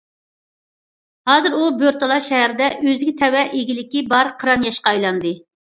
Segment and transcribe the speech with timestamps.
[1.31, 5.39] ھازىر ئۇ بورتالا شەھىرىدە ئۆزىگە تەۋە ئىگىلىكى بار قىران ياشقا ئايلاندى.